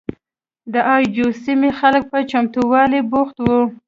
[0.73, 3.59] د اي جو سیمې خلک په چمتوالي بوخت وو.